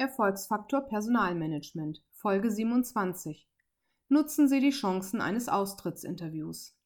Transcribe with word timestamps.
Erfolgsfaktor 0.00 0.82
Personalmanagement 0.82 2.04
Folge 2.12 2.52
27 2.52 3.48
Nutzen 4.08 4.46
Sie 4.46 4.60
die 4.60 4.70
Chancen 4.70 5.20
eines 5.20 5.48
Austrittsinterviews. 5.48 6.78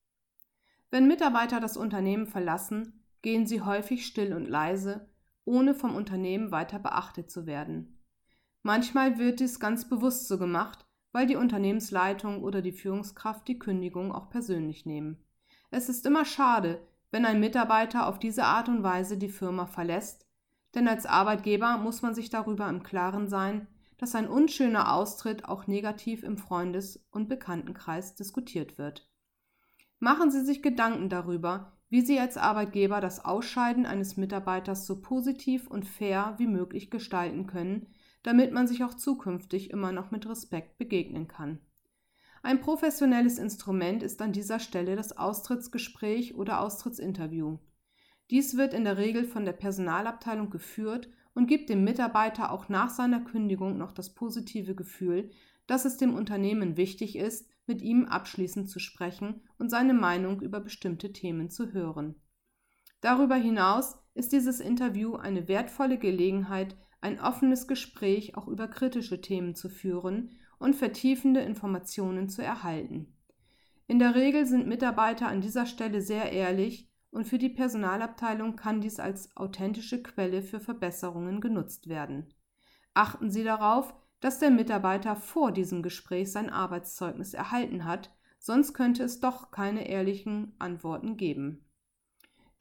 Wenn 0.90 1.08
Mitarbeiter 1.08 1.60
das 1.60 1.76
Unternehmen 1.76 2.26
verlassen, 2.26 3.04
gehen 3.20 3.46
sie 3.46 3.60
häufig 3.60 4.06
still 4.06 4.32
und 4.32 4.48
leise, 4.48 5.10
ohne 5.44 5.74
vom 5.74 5.94
Unternehmen 5.94 6.52
weiter 6.52 6.78
beachtet 6.78 7.30
zu 7.30 7.44
werden. 7.44 7.98
Manchmal 8.62 9.18
wird 9.18 9.40
dies 9.40 9.60
ganz 9.60 9.86
bewusst 9.86 10.26
so 10.26 10.38
gemacht, 10.38 10.86
weil 11.12 11.26
die 11.26 11.36
Unternehmensleitung 11.36 12.42
oder 12.42 12.62
die 12.62 12.72
Führungskraft 12.72 13.46
die 13.46 13.58
Kündigung 13.58 14.10
auch 14.10 14.30
persönlich 14.30 14.86
nehmen. 14.86 15.22
Es 15.70 15.90
ist 15.90 16.06
immer 16.06 16.24
schade, 16.24 16.80
wenn 17.10 17.26
ein 17.26 17.40
Mitarbeiter 17.40 18.06
auf 18.06 18.18
diese 18.18 18.44
Art 18.44 18.70
und 18.70 18.82
Weise 18.82 19.18
die 19.18 19.28
Firma 19.28 19.66
verlässt, 19.66 20.26
denn 20.74 20.88
als 20.88 21.06
Arbeitgeber 21.06 21.78
muss 21.78 22.02
man 22.02 22.14
sich 22.14 22.30
darüber 22.30 22.68
im 22.68 22.82
Klaren 22.82 23.28
sein, 23.28 23.66
dass 23.98 24.14
ein 24.14 24.28
unschöner 24.28 24.92
Austritt 24.92 25.44
auch 25.44 25.66
negativ 25.66 26.24
im 26.24 26.36
Freundes- 26.36 27.06
und 27.10 27.28
Bekanntenkreis 27.28 28.14
diskutiert 28.14 28.78
wird. 28.78 29.08
Machen 30.00 30.30
Sie 30.30 30.44
sich 30.44 30.62
Gedanken 30.62 31.08
darüber, 31.08 31.78
wie 31.88 32.00
Sie 32.00 32.18
als 32.18 32.36
Arbeitgeber 32.36 33.00
das 33.00 33.24
Ausscheiden 33.24 33.86
eines 33.86 34.16
Mitarbeiters 34.16 34.86
so 34.86 35.00
positiv 35.00 35.68
und 35.68 35.86
fair 35.86 36.34
wie 36.38 36.48
möglich 36.48 36.90
gestalten 36.90 37.46
können, 37.46 37.86
damit 38.22 38.52
man 38.52 38.66
sich 38.66 38.82
auch 38.82 38.94
zukünftig 38.94 39.70
immer 39.70 39.92
noch 39.92 40.10
mit 40.10 40.28
Respekt 40.28 40.78
begegnen 40.78 41.28
kann. 41.28 41.60
Ein 42.42 42.60
professionelles 42.60 43.38
Instrument 43.38 44.02
ist 44.02 44.20
an 44.20 44.32
dieser 44.32 44.58
Stelle 44.58 44.96
das 44.96 45.16
Austrittsgespräch 45.16 46.34
oder 46.34 46.60
Austrittsinterview. 46.60 47.58
Dies 48.32 48.56
wird 48.56 48.72
in 48.72 48.84
der 48.84 48.96
Regel 48.96 49.26
von 49.26 49.44
der 49.44 49.52
Personalabteilung 49.52 50.48
geführt 50.48 51.10
und 51.34 51.48
gibt 51.48 51.68
dem 51.68 51.84
Mitarbeiter 51.84 52.50
auch 52.50 52.70
nach 52.70 52.88
seiner 52.88 53.20
Kündigung 53.20 53.76
noch 53.76 53.92
das 53.92 54.14
positive 54.14 54.74
Gefühl, 54.74 55.28
dass 55.66 55.84
es 55.84 55.98
dem 55.98 56.14
Unternehmen 56.14 56.78
wichtig 56.78 57.16
ist, 57.16 57.46
mit 57.66 57.82
ihm 57.82 58.06
abschließend 58.06 58.70
zu 58.70 58.78
sprechen 58.78 59.42
und 59.58 59.68
seine 59.68 59.92
Meinung 59.92 60.40
über 60.40 60.60
bestimmte 60.60 61.12
Themen 61.12 61.50
zu 61.50 61.74
hören. 61.74 62.14
Darüber 63.02 63.34
hinaus 63.34 63.98
ist 64.14 64.32
dieses 64.32 64.60
Interview 64.60 65.16
eine 65.16 65.46
wertvolle 65.46 65.98
Gelegenheit, 65.98 66.74
ein 67.02 67.20
offenes 67.20 67.68
Gespräch 67.68 68.34
auch 68.34 68.48
über 68.48 68.66
kritische 68.66 69.20
Themen 69.20 69.54
zu 69.54 69.68
führen 69.68 70.30
und 70.58 70.74
vertiefende 70.74 71.40
Informationen 71.40 72.30
zu 72.30 72.42
erhalten. 72.42 73.14
In 73.88 73.98
der 73.98 74.14
Regel 74.14 74.46
sind 74.46 74.68
Mitarbeiter 74.68 75.28
an 75.28 75.42
dieser 75.42 75.66
Stelle 75.66 76.00
sehr 76.00 76.32
ehrlich 76.32 76.88
und 77.12 77.26
für 77.26 77.38
die 77.38 77.50
Personalabteilung 77.50 78.56
kann 78.56 78.80
dies 78.80 78.98
als 78.98 79.36
authentische 79.36 80.02
Quelle 80.02 80.42
für 80.42 80.58
Verbesserungen 80.58 81.40
genutzt 81.40 81.88
werden. 81.88 82.34
Achten 82.94 83.30
Sie 83.30 83.44
darauf, 83.44 83.94
dass 84.20 84.38
der 84.38 84.50
Mitarbeiter 84.50 85.14
vor 85.14 85.52
diesem 85.52 85.82
Gespräch 85.82 86.32
sein 86.32 86.50
Arbeitszeugnis 86.50 87.34
erhalten 87.34 87.84
hat, 87.84 88.10
sonst 88.38 88.72
könnte 88.72 89.04
es 89.04 89.20
doch 89.20 89.50
keine 89.50 89.88
ehrlichen 89.88 90.54
Antworten 90.58 91.16
geben. 91.16 91.64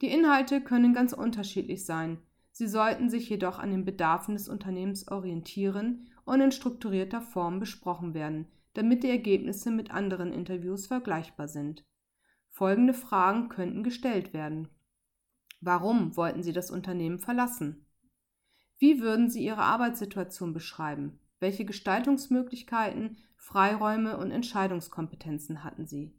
Die 0.00 0.08
Inhalte 0.08 0.60
können 0.60 0.92
ganz 0.92 1.12
unterschiedlich 1.12 1.86
sein, 1.86 2.18
sie 2.50 2.66
sollten 2.66 3.08
sich 3.08 3.28
jedoch 3.28 3.58
an 3.58 3.70
den 3.70 3.84
Bedarfen 3.84 4.34
des 4.34 4.48
Unternehmens 4.48 5.08
orientieren 5.08 6.08
und 6.24 6.40
in 6.40 6.52
strukturierter 6.52 7.22
Form 7.22 7.58
besprochen 7.58 8.12
werden, 8.12 8.46
damit 8.74 9.02
die 9.02 9.10
Ergebnisse 9.10 9.70
mit 9.70 9.90
anderen 9.90 10.32
Interviews 10.32 10.86
vergleichbar 10.86 11.48
sind. 11.48 11.84
Folgende 12.52 12.92
Fragen 12.92 13.48
könnten 13.48 13.82
gestellt 13.82 14.34
werden. 14.34 14.68
Warum 15.62 16.16
wollten 16.16 16.42
Sie 16.42 16.52
das 16.52 16.70
Unternehmen 16.70 17.18
verlassen? 17.18 17.86
Wie 18.78 19.00
würden 19.00 19.30
Sie 19.30 19.42
Ihre 19.42 19.62
Arbeitssituation 19.62 20.52
beschreiben? 20.52 21.18
Welche 21.40 21.64
Gestaltungsmöglichkeiten, 21.64 23.16
Freiräume 23.36 24.18
und 24.18 24.30
Entscheidungskompetenzen 24.30 25.64
hatten 25.64 25.86
Sie? 25.86 26.14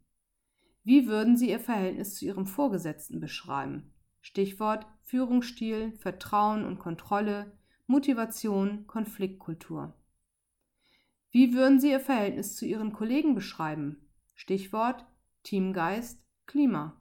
Wie 0.82 1.06
würden 1.06 1.36
Sie 1.36 1.50
Ihr 1.50 1.60
Verhältnis 1.60 2.16
zu 2.16 2.24
Ihrem 2.24 2.46
Vorgesetzten 2.46 3.20
beschreiben? 3.20 3.94
Stichwort 4.20 4.86
Führungsstil, 5.02 5.92
Vertrauen 5.92 6.64
und 6.64 6.80
Kontrolle, 6.80 7.56
Motivation, 7.86 8.88
Konfliktkultur. 8.88 9.94
Wie 11.30 11.54
würden 11.54 11.78
Sie 11.78 11.90
Ihr 11.90 12.00
Verhältnis 12.00 12.56
zu 12.56 12.66
Ihren 12.66 12.92
Kollegen 12.92 13.36
beschreiben? 13.36 14.08
Stichwort 14.34 15.06
Teamgeist, 15.44 16.23
Klima. 16.46 17.00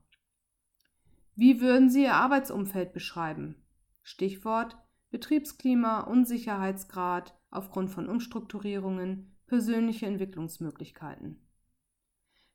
Wie 1.35 1.61
würden 1.61 1.89
Sie 1.89 2.03
Ihr 2.03 2.15
Arbeitsumfeld 2.15 2.93
beschreiben? 2.93 3.55
Stichwort 4.01 4.77
Betriebsklima, 5.13 6.01
Unsicherheitsgrad 6.01 7.37
aufgrund 7.51 7.91
von 7.91 8.09
Umstrukturierungen, 8.09 9.37
persönliche 9.45 10.07
Entwicklungsmöglichkeiten. 10.07 11.39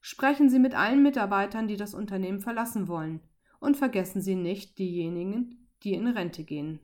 Sprechen 0.01 0.51
Sie 0.51 0.59
mit 0.59 0.75
allen 0.75 1.03
Mitarbeitern, 1.03 1.69
die 1.69 1.77
das 1.77 1.95
Unternehmen 1.95 2.41
verlassen 2.41 2.89
wollen, 2.89 3.21
und 3.61 3.77
vergessen 3.77 4.21
Sie 4.21 4.35
nicht 4.35 4.79
diejenigen, 4.79 5.69
die 5.85 5.95
in 5.95 6.09
Rente 6.09 6.43
gehen. 6.43 6.81